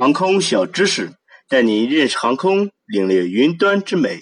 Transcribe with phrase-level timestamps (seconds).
[0.00, 1.12] 航空小知识，
[1.46, 4.18] 带你认识航空，领略云端之美。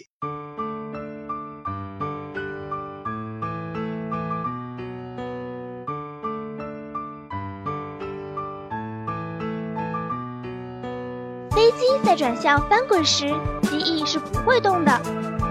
[11.52, 13.32] 飞机在转向翻滚时，
[13.70, 15.00] 机翼是不会动的，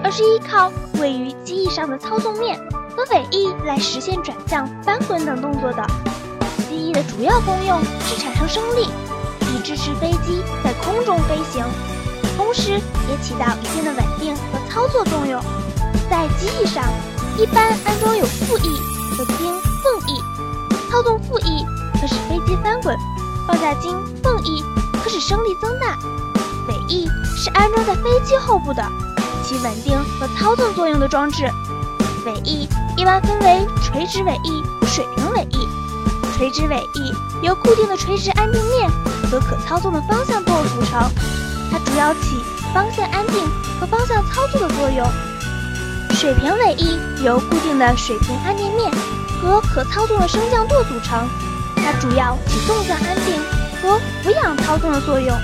[0.04, 0.70] 而是依靠
[1.00, 2.60] 位于机翼上的操纵面
[2.90, 5.88] 和尾翼来实现转向、翻滚等动作的。
[6.68, 8.90] 机翼的主要功用是产生升力，
[9.68, 11.62] 支持飞机在空中飞行，
[12.38, 15.44] 同时也起到一定的稳定和操作作用。
[16.10, 16.86] 在机翼上，
[17.38, 18.70] 一般安装有副翼
[19.12, 19.54] 和经
[19.84, 20.24] 凤翼，
[20.90, 21.66] 操纵副翼
[22.00, 22.96] 可使飞机翻滚，
[23.46, 23.92] 放下经
[24.24, 24.64] 凤翼。
[25.04, 25.98] 可使升力增大，
[26.70, 27.06] 尾翼
[27.36, 28.82] 是安装在飞机后部的，
[29.44, 31.44] 起稳定和操纵作用的装置。
[32.26, 35.77] 尾翼一般分为垂直尾翼和、水平尾翼。
[36.38, 38.88] 垂直尾翼由固定的垂直安定面
[39.32, 41.10] 和可操纵的方向舵组成，
[41.72, 43.44] 它主要起方向安定
[43.80, 45.08] 和方向操作的作用。
[46.12, 48.92] 水平尾翼由固定的水平安定面
[49.42, 51.28] 和可操纵的升降舵组成，
[51.78, 53.42] 它主要起纵向安定。
[53.80, 55.38] 和俯仰操纵的作用，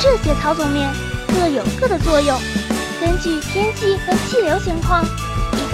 [0.00, 0.88] 这些操纵面
[1.26, 2.40] 各有各的作用。
[3.00, 5.04] 根据天气和气流情况，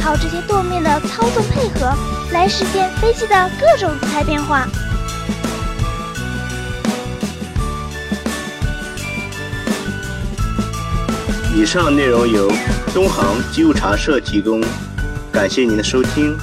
[0.02, 1.96] 靠这些舵面的操纵配合，
[2.32, 4.66] 来实现飞机的各种姿态变化。
[11.54, 12.50] 以上内容由
[12.92, 14.60] 东航机务茶社提供，
[15.30, 16.36] 感谢您的收听。